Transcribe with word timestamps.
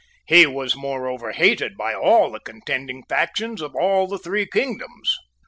He 0.25 0.47
was 0.47 0.75
moreover 0.75 1.31
hated 1.31 1.77
by 1.77 1.93
all 1.93 2.31
the 2.31 2.39
contending 2.39 3.03
factions 3.07 3.61
of 3.61 3.75
all 3.75 4.07
the 4.07 4.17
three 4.17 4.47
kingdoms. 4.47 5.15